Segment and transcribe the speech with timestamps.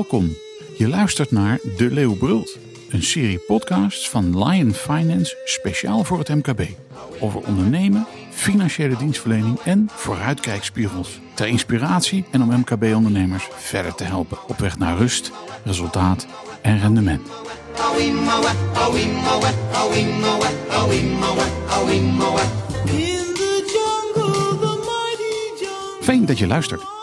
[0.00, 0.36] welkom.
[0.76, 2.58] Je luistert naar De Leeuw Brult,
[2.88, 6.62] een serie podcasts van Lion Finance speciaal voor het MKB.
[7.18, 11.20] Over ondernemen, financiële dienstverlening en vooruitkijkspiegels.
[11.34, 15.30] Ter inspiratie en om MKB-ondernemers verder te helpen op weg naar rust,
[15.64, 16.26] resultaat
[16.62, 17.28] en rendement.
[26.00, 26.99] Fijn dat je luistert.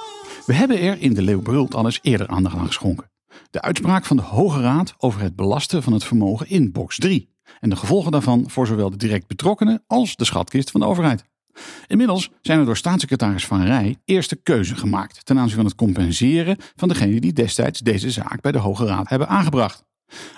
[0.48, 3.12] We hebben er in de Leeuw Brult al eens eerder aandacht aan geschonken.
[3.50, 7.30] De uitspraak van de Hoge Raad over het belasten van het vermogen in box 3.
[7.60, 11.23] En de gevolgen daarvan voor zowel de direct betrokkenen als de schatkist van de overheid.
[11.88, 16.58] Inmiddels zijn er door staatssecretaris Van Rij eerste keuzen gemaakt ten aanzien van het compenseren
[16.76, 19.84] van degenen die destijds deze zaak bij de Hoge Raad hebben aangebracht.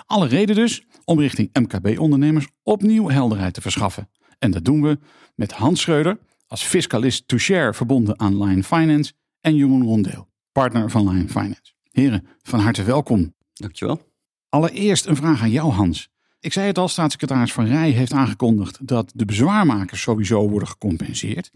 [0.06, 4.10] Alle reden dus om richting MKB-ondernemers opnieuw helderheid te verschaffen.
[4.38, 4.98] En dat doen we
[5.34, 10.90] met Hans Schreuder als fiscalist to share verbonden aan Line Finance en Jeroen Rondeel, partner
[10.90, 11.72] van Line Finance.
[11.90, 13.34] Heren, van harte welkom.
[13.52, 14.00] Dankjewel.
[14.48, 16.08] Allereerst een vraag aan jou, Hans.
[16.40, 21.50] Ik zei het al, staatssecretaris Van Rij heeft aangekondigd dat de bezwaarmakers sowieso worden gecompenseerd.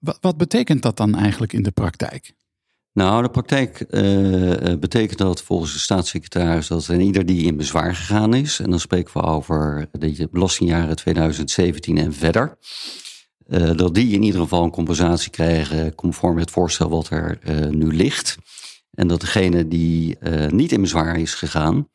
[0.00, 2.34] Wat, wat betekent dat dan eigenlijk in de praktijk?
[2.92, 7.94] Nou, de praktijk uh, betekent dat volgens de staatssecretaris dat en ieder die in bezwaar
[7.94, 12.58] gegaan is, en dan spreken we over de belastingjaren 2017 en verder,
[13.48, 17.70] uh, dat die in ieder geval een compensatie krijgen conform het voorstel wat er uh,
[17.70, 18.36] nu ligt.
[18.90, 21.88] En dat degene die niet in bezwaar is gegaan,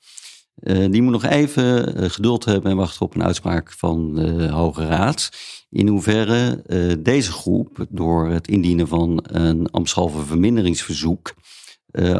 [0.89, 5.29] die moet nog even geduld hebben en wachten op een uitspraak van de Hoge Raad.
[5.69, 6.63] In hoeverre
[6.99, 11.33] deze groep door het indienen van een ambtshalve verminderingsverzoek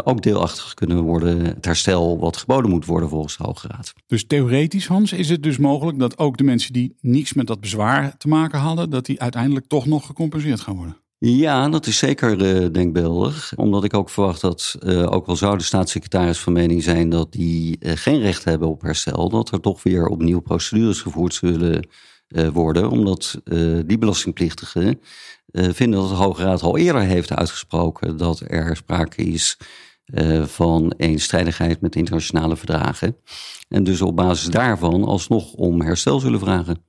[0.03, 3.93] ook deelachtig kunnen worden het herstel wat geboden moet worden volgens de Hoge Raad.
[4.07, 7.59] Dus theoretisch, Hans, is het dus mogelijk dat ook de mensen die niets met dat
[7.59, 10.97] bezwaar te maken hadden, dat die uiteindelijk toch nog gecompenseerd gaan worden?
[11.17, 13.53] Ja, dat is zeker uh, denkbeeldig.
[13.55, 17.31] Omdat ik ook verwacht dat, uh, ook al zou de staatssecretaris van mening zijn dat
[17.31, 21.87] die geen recht hebben op herstel, dat er toch weer opnieuw procedures gevoerd zullen
[22.53, 22.89] worden.
[22.89, 23.41] Omdat
[23.85, 25.01] die belastingplichtigen
[25.51, 29.57] vinden dat de Hoge Raad al eerder heeft uitgesproken dat er sprake is
[30.43, 33.17] van eenstrijdigheid met internationale verdragen.
[33.67, 36.83] En dus op basis daarvan alsnog om herstel zullen vragen.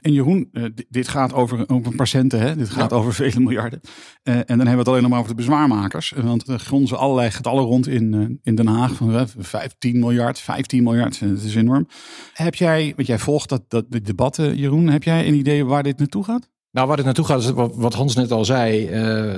[0.00, 2.56] En Jeroen, uh, dit gaat over, over patiënten, hè?
[2.56, 2.96] dit gaat ja.
[2.96, 3.80] over vele miljarden.
[3.82, 6.12] Uh, en dan hebben we het alleen nog maar over de bezwaarmakers.
[6.16, 10.82] Want er gronzen allerlei getallen rond in, uh, in Den Haag van 15 miljard, 15
[10.82, 11.88] miljard, dat is enorm.
[12.32, 15.82] Heb jij, want jij volgt dat, dat, de debatten, Jeroen, heb jij een idee waar
[15.82, 16.50] dit naartoe gaat?
[16.70, 18.90] Nou, waar dit naartoe gaat, is wat Hans net al zei.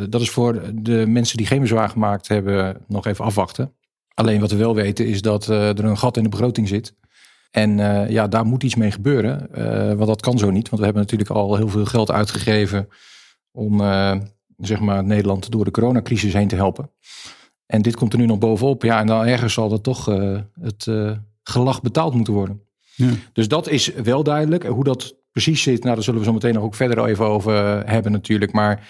[0.08, 3.72] dat is voor de mensen die geen bezwaar gemaakt hebben, nog even afwachten.
[4.14, 6.94] Alleen wat we wel weten is dat er een gat in de begroting zit.
[7.54, 9.48] En uh, ja, daar moet iets mee gebeuren.
[9.58, 10.68] Uh, want dat kan zo niet.
[10.68, 12.88] Want we hebben natuurlijk al heel veel geld uitgegeven
[13.50, 14.14] om uh,
[14.56, 16.90] zeg maar Nederland door de coronacrisis heen te helpen.
[17.66, 18.82] En dit komt er nu nog bovenop.
[18.82, 20.04] Ja, en dan ergens zal dat toch
[20.60, 20.90] het
[21.42, 22.60] gelag betaald moeten worden.
[22.94, 23.10] Ja.
[23.32, 24.64] Dus dat is wel duidelijk.
[24.64, 27.86] Hoe dat precies zit, nou, daar zullen we zo meteen nog ook verder even over
[27.90, 28.52] hebben natuurlijk.
[28.52, 28.88] Maar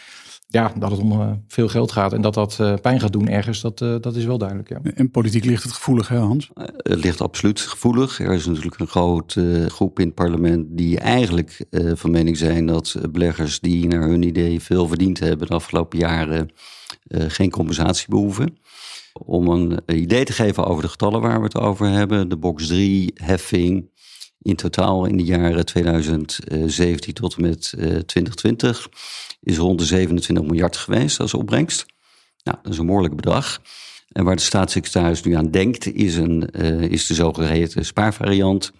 [0.54, 3.28] ja, dat het om uh, veel geld gaat en dat dat uh, pijn gaat doen
[3.28, 4.68] ergens, dat, uh, dat is wel duidelijk.
[4.68, 4.80] Ja.
[4.94, 6.50] En politiek ligt het gevoelig, hè Hans?
[6.76, 8.20] het ligt absoluut gevoelig.
[8.20, 11.64] Er is natuurlijk een grote groep in het parlement die eigenlijk
[11.94, 16.50] van mening zijn dat beleggers die naar hun idee veel verdiend hebben de afgelopen jaren
[17.08, 18.58] geen compensatie behoeven.
[19.12, 22.66] Om een idee te geven over de getallen waar we het over hebben, de box
[22.66, 23.90] 3 heffing
[24.42, 27.74] in totaal in de jaren 2017 tot en met
[28.06, 28.88] 2020
[29.44, 31.86] is rond de 27 miljard geweest als opbrengst.
[32.42, 33.60] Nou, dat is een behoorlijk bedrag.
[34.12, 38.72] En waar de staatssecretaris nu aan denkt, is, een, uh, is de zogeheten spaarvariant.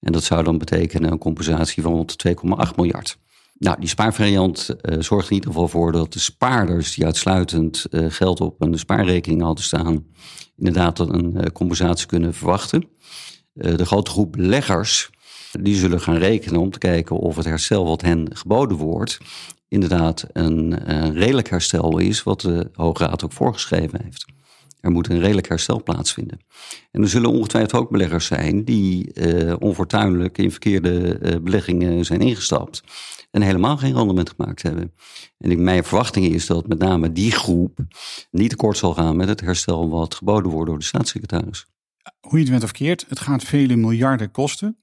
[0.00, 3.18] En dat zou dan betekenen een compensatie van rond 2,8 miljard.
[3.58, 8.06] Nou, die spaarvariant uh, zorgt in ieder geval voor dat de spaarders die uitsluitend uh,
[8.08, 10.06] geld op een spaarrekening hadden staan,
[10.56, 12.88] inderdaad een compensatie kunnen verwachten.
[13.52, 15.10] de grote groep beleggers,
[15.52, 19.18] die zullen gaan rekenen om te kijken of het herstel wat hen geboden wordt,
[19.70, 24.24] inderdaad een, een redelijk herstel is, wat de Hoge Raad ook voorgeschreven heeft.
[24.80, 26.40] Er moet een redelijk herstel plaatsvinden.
[26.90, 32.20] En er zullen ongetwijfeld ook beleggers zijn die uh, onfortuinlijk in verkeerde uh, beleggingen zijn
[32.20, 32.82] ingestapt
[33.30, 34.92] en helemaal geen rendement gemaakt hebben.
[35.38, 37.78] En ik, mijn verwachting is dat met name die groep
[38.30, 41.66] niet tekort zal gaan met het herstel wat geboden wordt door de staatssecretaris.
[42.20, 44.78] Hoe je het bent of keert, het gaat vele miljarden kosten.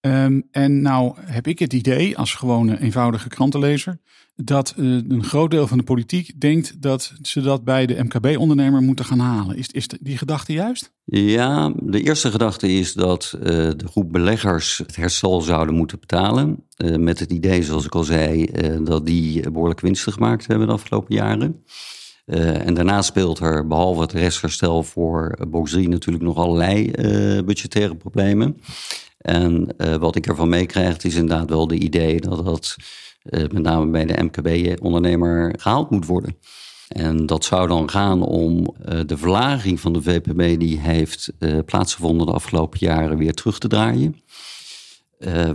[0.00, 4.00] Um, en nou heb ik het idee, als gewone eenvoudige krantenlezer,
[4.44, 8.82] dat uh, een groot deel van de politiek denkt dat ze dat bij de MKB-ondernemer
[8.82, 9.56] moeten gaan halen.
[9.56, 10.92] Is, is die gedachte juist?
[11.04, 13.42] Ja, de eerste gedachte is dat uh,
[13.76, 16.64] de groep beleggers het herstel zouden moeten betalen.
[16.76, 18.46] Uh, met het idee, zoals ik al zei,
[18.84, 21.62] dat die behoorlijk winsten gemaakt hebben de afgelopen jaren.
[22.26, 26.90] En daarna speelt er, behalve het restherstel voor box 3, natuurlijk nog allerlei
[27.42, 28.60] budgettaire problemen.
[29.18, 32.76] En wat ik ervan meekrijg, is inderdaad wel de idee dat dat
[33.22, 36.36] met name bij de MKB-ondernemer gehaald moet worden.
[36.88, 38.74] En dat zou dan gaan om
[39.06, 41.32] de verlaging van de VPB die heeft
[41.64, 44.16] plaatsgevonden de afgelopen jaren weer terug te draaien.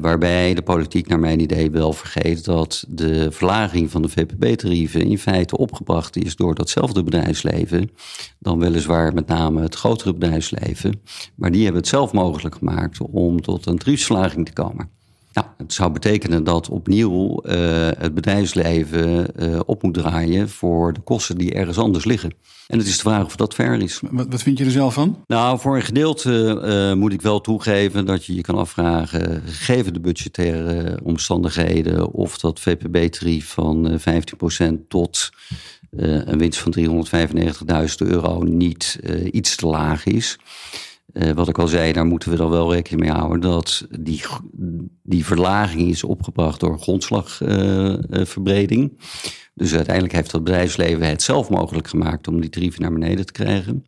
[0.02, 5.18] Waarbij de politiek naar mijn idee wel vergeet dat de verlaging van de VPB-tarieven in
[5.18, 7.92] feite opgebracht is door datzelfde bedrijfsleven.
[8.40, 11.02] Dan weliswaar met name het grotere bedrijfsleven.
[11.36, 14.90] Maar die hebben het zelf mogelijk gemaakt om tot een tariefsverlaging te komen.
[15.34, 17.54] Nou, het zou betekenen dat opnieuw uh,
[17.98, 22.34] het bedrijfsleven uh, op moet draaien voor de kosten die ergens anders liggen.
[22.68, 24.02] En het is de vraag of dat ver is.
[24.12, 25.24] Wat, wat vind je er zelf van?
[25.28, 29.94] Nou, voor een gedeelte uh, moet ik wel toegeven dat je je kan afvragen, gegeven
[29.94, 35.30] de budgettaire omstandigheden, of dat VPB-tarief van 15% tot
[35.96, 39.00] een winst van 395.000 euro niet
[39.32, 40.38] iets te laag is.
[41.14, 44.24] Uh, wat ik al zei, daar moeten we dan wel rekening mee houden dat die,
[45.04, 49.00] die verlaging is opgebracht door grondslagverbreding.
[49.54, 53.32] Dus uiteindelijk heeft het bedrijfsleven het zelf mogelijk gemaakt om die tarieven naar beneden te
[53.32, 53.86] krijgen.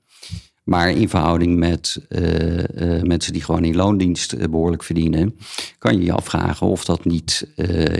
[0.66, 5.36] Maar in verhouding met uh, uh, mensen die gewoon in loondienst uh, behoorlijk verdienen,
[5.78, 7.54] kan je je afvragen of dat niet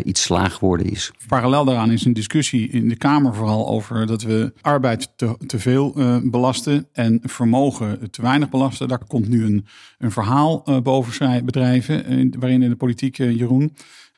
[0.04, 1.12] iets slaag geworden is.
[1.28, 5.60] Parallel daaraan is een discussie in de Kamer vooral over dat we arbeid te, te
[5.60, 8.88] veel belasten en vermogen te weinig belasten.
[8.88, 9.66] Daar komt nu een,
[9.98, 13.76] een verhaal boven bedrijven, waarin in de politiek, Jeroen,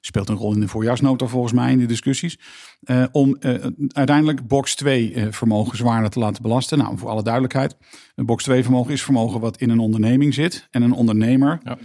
[0.08, 2.40] speelt een rol in de voorjaarsnota volgens mij in de discussies.
[2.84, 6.78] Uh, om uh, uiteindelijk box 2 uh, vermogen zwaarder te laten belasten.
[6.78, 7.76] Nou, voor alle duidelijkheid.
[8.16, 10.68] Een box 2 vermogen is vermogen wat in een onderneming zit.
[10.72, 11.78] En een ondernemer ja.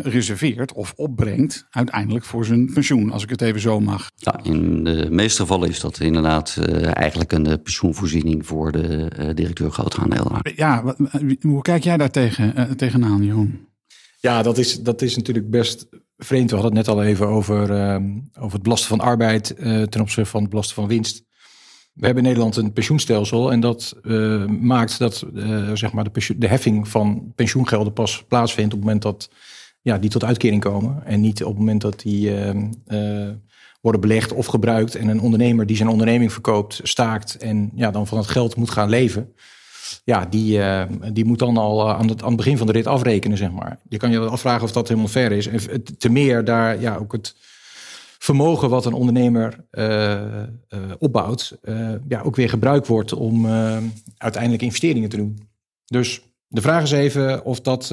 [0.00, 3.10] reserveert of opbrengt uiteindelijk voor zijn pensioen.
[3.12, 4.10] Als ik het even zo mag.
[4.14, 6.56] Ja, in de meeste gevallen is dat inderdaad
[6.92, 10.32] eigenlijk een pensioenvoorziening voor de directeur groot aandeel.
[10.56, 10.96] Ja, wat,
[11.40, 13.66] hoe kijk jij daar tegen, tegenaan, Jeroen?
[14.20, 15.86] Ja, dat is, dat is natuurlijk best
[16.18, 16.50] vreemd.
[16.50, 17.96] We hadden het net al even over, uh,
[18.38, 21.26] over het belasten van arbeid uh, ten opzichte van het belasten van winst.
[21.92, 25.24] We hebben in Nederland een pensioenstelsel en dat uh, maakt dat
[25.74, 29.30] zeg maar de, de heffing van pensioengelden pas plaatsvindt op het moment dat
[29.82, 31.04] ja, die tot uitkering komen.
[31.04, 33.34] En niet op het moment dat die ehm,
[33.80, 38.06] worden belegd of gebruikt en een ondernemer die zijn onderneming verkoopt, staakt en ja, dan
[38.06, 39.34] van het geld moet gaan leven
[40.04, 40.82] ja, die, uh,
[41.12, 43.50] die moet dan al uh, aan, het, aan het begin van de rit afrekenen, zeg
[43.50, 43.78] maar.
[43.88, 45.46] Je kan je afvragen of dat helemaal fair is.
[45.46, 47.36] En te meer daar ja, ook het
[48.18, 50.20] vermogen wat een ondernemer uh,
[50.98, 51.58] opbouwt,
[52.08, 53.46] ja, ook weer gebruikt wordt om
[54.16, 55.38] uiteindelijk investeringen te doen.
[55.84, 57.88] Dus de vraag is even of dat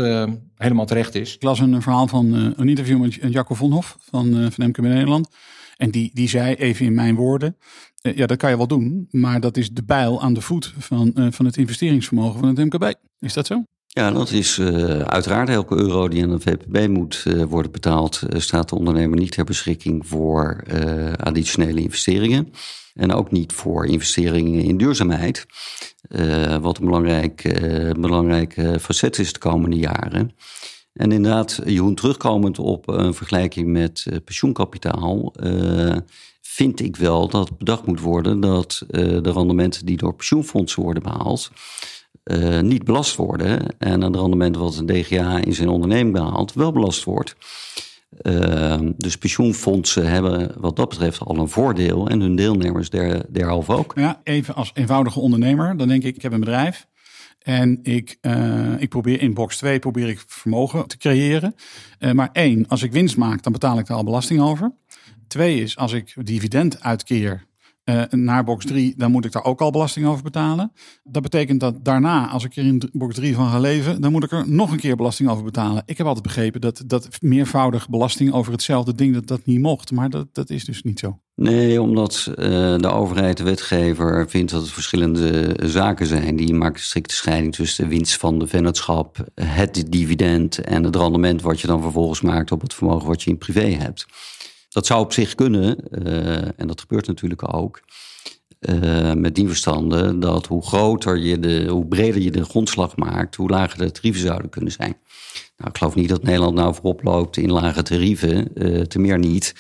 [0.56, 1.36] helemaal terecht is.
[1.36, 5.30] Ik las een verhaal van een interview met Jacco Vonhoff van, van MKB Nederland.
[5.78, 7.58] En die, die zei even in mijn woorden:
[8.02, 10.74] eh, ja, dat kan je wel doen, maar dat is de bijl aan de voet
[10.78, 12.94] van, uh, van het investeringsvermogen van het MKB.
[13.20, 13.64] Is dat zo?
[13.88, 18.70] Ja, dat is uh, uiteraard elke euro die aan de VPB moet worden betaald, staat
[18.70, 20.64] de ondernemer niet ter beschikking voor
[21.16, 22.52] additionele investeringen.
[22.94, 25.46] En ook niet voor investeringen in duurzaamheid.
[26.62, 27.42] wat een belangrijk,
[28.00, 30.36] belangrijk facet is de komende jaren.
[30.96, 35.34] En inderdaad, Jeroen, terugkomend op een vergelijking met pensioenkapitaal
[36.42, 41.52] vind ik wel dat bedacht moet worden dat de rendementen die door pensioenfondsen worden behaald,
[42.62, 43.78] niet belast worden.
[43.78, 47.36] En aan de rendementen wat een DGA in zijn onderneming behaalt, wel belast wordt.
[48.22, 53.74] Uh, dus pensioenfondsen hebben wat dat betreft al een voordeel en hun deelnemers der, derhalve
[53.74, 53.94] ook.
[53.96, 56.88] Ja, even als eenvoudige ondernemer, dan denk ik, ik heb een bedrijf.
[57.46, 61.56] En ik, uh, ik probeer in box 2 probeer ik vermogen te creëren.
[62.00, 64.74] Uh, maar één, als ik winst maak, dan betaal ik daar al belasting over.
[65.28, 67.46] Twee is, als ik dividend uitkeer
[67.84, 70.72] uh, naar box 3, dan moet ik daar ook al belasting over betalen.
[71.04, 74.24] Dat betekent dat daarna, als ik er in box 3 van ga leven, dan moet
[74.24, 75.84] ik er nog een keer belasting over betalen.
[75.86, 79.92] Ik heb altijd begrepen dat, dat meervoudig belasting over hetzelfde ding, dat dat niet mocht.
[79.92, 81.20] Maar dat, dat is dus niet zo.
[81.36, 82.36] Nee, omdat uh,
[82.78, 86.36] de overheid, de wetgever, vindt dat het verschillende zaken zijn.
[86.36, 91.42] Die maakt strikte scheiding tussen de winst van de vennootschap, het dividend en het rendement
[91.42, 94.06] wat je dan vervolgens maakt op het vermogen wat je in privé hebt.
[94.70, 95.78] Dat zou op zich kunnen,
[96.08, 97.82] uh, en dat gebeurt natuurlijk ook.
[98.60, 103.36] Uh, met die verstanden dat hoe groter je de, hoe breder je de grondslag maakt,
[103.36, 104.98] hoe lager de tarieven zouden kunnen zijn.
[105.58, 108.54] Nou, ik geloof niet dat Nederland nou voorop loopt in lage tarieven,
[108.88, 109.54] te meer niet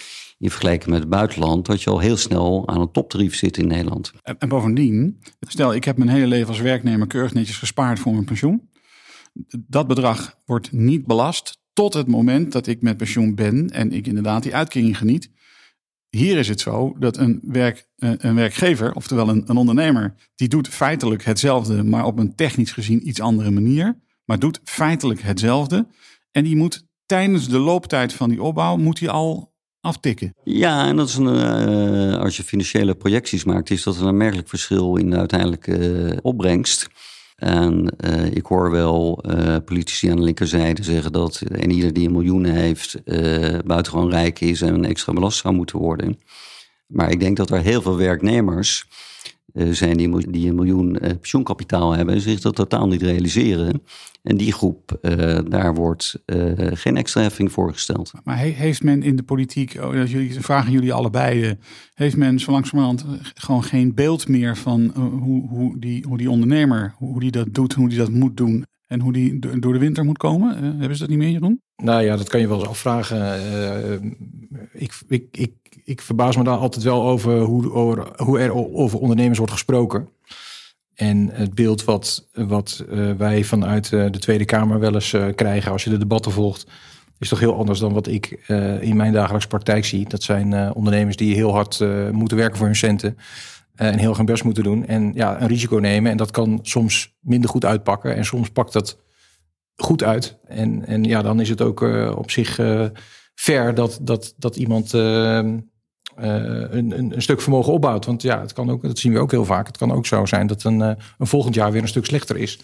[0.46, 3.68] in vergelijking met het buitenland, dat je al heel snel aan een toptarief zit in
[3.68, 4.12] Nederland.
[4.22, 8.14] En, en bovendien, stel ik heb mijn hele leven als werknemer keurig netjes gespaard voor
[8.14, 8.70] mijn pensioen.
[9.68, 14.08] Dat bedrag wordt niet belast tot het moment dat ik met pensioen ben en ik
[14.08, 15.30] inderdaad die uitkering geniet.
[16.10, 20.48] Hier is het zo dat een, werk, eh, een werkgever, oftewel een, een ondernemer, die
[20.48, 24.04] doet feitelijk hetzelfde, maar op een technisch gezien iets andere manier.
[24.26, 25.88] Maar doet feitelijk hetzelfde.
[26.32, 29.55] En die moet tijdens de looptijd van die opbouw, moet hij al
[29.86, 30.36] aftikken.
[30.44, 34.96] Ja, en dat is uh, als je financiële projecties maakt, is dat een aanmerkelijk verschil
[34.96, 36.88] in de uiteindelijke opbrengst.
[37.36, 39.24] En uh, ik hoor wel
[39.66, 44.40] politici aan de linkerzijde zeggen dat en ieder die een miljoen heeft uh, buitengewoon rijk
[44.40, 46.20] is en extra belast zou moeten worden.
[46.88, 48.86] Maar ik denk dat er heel veel werknemers
[49.54, 53.82] zijn die, die een miljoen pensioenkapitaal hebben en zich dat totaal niet realiseren.
[54.24, 54.98] En die groep,
[55.50, 56.24] daar wordt
[56.74, 58.12] geen extra heffing voorgesteld.
[58.24, 61.58] Maar heeft men in de politiek, oh, dat jullie, vragen jullie allebei,
[61.94, 66.94] heeft men zo langzamerhand gewoon geen beeld meer van hoe, hoe, die, hoe die ondernemer,
[66.98, 70.06] hoe die dat doet, hoe die dat moet doen en hoe die door de winter
[70.06, 70.64] moet komen?
[70.64, 71.62] hebben ze dat niet meer, Jeroen?
[71.84, 73.18] Nou ja, dat kan je wel eens afvragen.
[73.18, 73.94] Uh,
[74.74, 75.54] ik, ik, ik,
[75.86, 80.10] ik verbaas me daar altijd wel over hoe, over, hoe er over ondernemers wordt gesproken.
[80.94, 85.72] En het beeld wat, wat uh, wij vanuit uh, de Tweede Kamer wel eens krijgen
[85.72, 86.68] als je de debatten volgt,
[87.20, 88.50] is toch heel anders dan wat ik
[88.80, 90.10] in mijn dagelijkse praktijk zie.
[90.10, 91.80] Dat zijn ondernemers die heel hard
[92.12, 93.18] moeten werken voor hun centen.
[93.76, 94.86] en heel hun best moeten doen.
[94.86, 96.12] En ja, een risico nemen.
[96.12, 98.16] En dat kan soms minder goed uitpakken.
[98.16, 98.98] En soms pakt dat
[99.76, 100.38] goed uit.
[100.48, 101.82] En, en ja, dan is het ook
[102.16, 102.60] op zich
[103.36, 105.40] fair dat, dat, dat iemand uh,
[106.16, 108.06] een, een, een, stuk vermogen opbouwt.
[108.06, 109.68] Want ja, het kan ook, dat zien we ook heel vaak.
[109.68, 112.38] Het kan ook zo zijn dat een, uh, een volgend jaar weer een stuk slechter
[112.38, 112.60] is.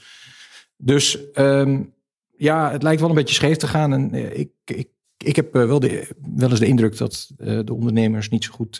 [0.77, 1.93] Dus um,
[2.37, 3.93] ja, het lijkt wel een beetje scheef te gaan.
[3.93, 8.29] En uh, ik, ik, ik heb wel, de, wel eens de indruk dat de ondernemers
[8.29, 8.75] niet zo goed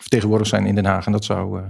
[0.00, 1.06] vertegenwoordigd zijn in Den Haag.
[1.06, 1.60] En dat zou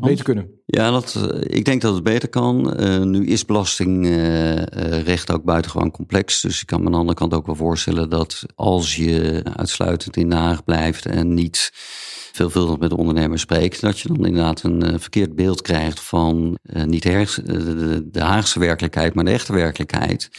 [0.00, 0.50] beter kunnen.
[0.66, 2.82] Ja, dat, eh, ik denk dat het beter kan.
[2.82, 6.40] Uh, nu is belastingrecht uh, ook buitengewoon complex.
[6.40, 10.16] Dus ik kan me aan de andere kant ook wel voorstellen dat als je uitsluitend
[10.16, 11.70] in Den Haag blijft en niet
[12.32, 17.02] veelvuldig met de ondernemers spreekt, dat je dan inderdaad een verkeerd beeld krijgt van niet
[17.02, 20.30] de, de Haagse werkelijkheid, maar de echte werkelijkheid.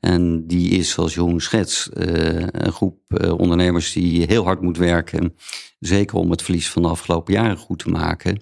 [0.00, 2.98] En die is, zoals Jeroen schets, een groep
[3.36, 5.34] ondernemers die heel hard moet werken.
[5.78, 8.40] Zeker om het verlies van de afgelopen jaren goed te maken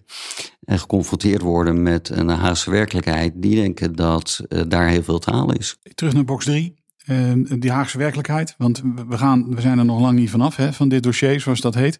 [0.65, 5.31] en geconfronteerd worden met een Haagse werkelijkheid, die denken dat uh, daar heel veel te
[5.31, 5.77] halen is.
[5.95, 6.75] Terug naar box 3.
[7.07, 8.55] Uh, die Haagse werkelijkheid.
[8.59, 11.61] Want we, gaan, we zijn er nog lang niet vanaf hè, van dit dossier, zoals
[11.61, 11.99] dat heet.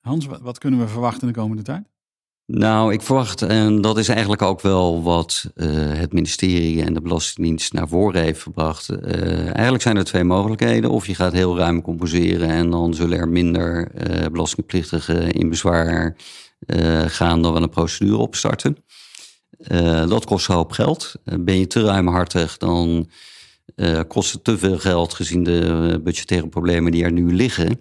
[0.00, 1.93] Hans, wat, wat kunnen we verwachten de komende tijd?
[2.46, 7.00] Nou, ik verwacht, en dat is eigenlijk ook wel wat uh, het ministerie en de
[7.00, 8.90] Belastingdienst naar voren heeft gebracht.
[8.90, 10.90] Uh, eigenlijk zijn er twee mogelijkheden.
[10.90, 16.16] Of je gaat heel ruim compenseren en dan zullen er minder uh, belastingplichtigen in bezwaar
[17.06, 18.76] gaan dan een procedure opstarten.
[20.08, 21.14] Dat kost een hoop geld.
[21.40, 23.10] Ben je te ruimhartig, dan
[24.08, 27.80] kost het te veel geld gezien de budgettaire problemen die er nu liggen.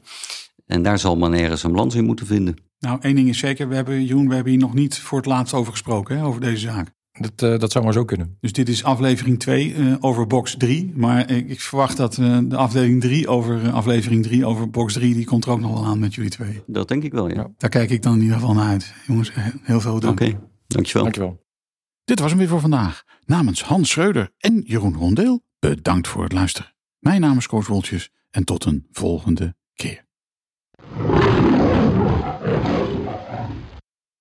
[0.66, 2.56] En daar zal men ergens een balans in moeten vinden.
[2.80, 5.28] Nou, één ding is zeker, we hebben, Joen, we hebben hier nog niet voor het
[5.28, 6.94] laatst over gesproken, hè, over deze zaak.
[7.20, 8.38] Dat, uh, dat zou maar zo kunnen.
[8.40, 10.92] Dus dit is aflevering 2 uh, over box 3.
[10.96, 15.14] Maar ik, ik verwacht dat uh, de afdeling 3 over aflevering 3 over box 3,
[15.14, 16.64] die komt er ook nog wel aan met jullie twee.
[16.68, 17.52] Dat denk ik wel, ja.
[17.58, 18.94] Daar kijk ik dan in ieder geval naar uit.
[19.08, 20.20] Jongens, heel veel dank.
[20.20, 21.04] Oké, okay, dankjewel.
[21.04, 21.42] dankjewel.
[22.04, 23.04] Dit was hem weer voor vandaag.
[23.26, 26.74] Namens Hans Schreuder en Jeroen Rondeel, bedankt voor het luisteren.
[27.00, 30.03] Mijn naam is Koos Woltjes en tot een volgende keer.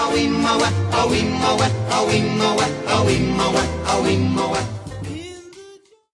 [0.00, 0.68] awimowe
[1.00, 4.51] awimowe awimowe awimowe awimowe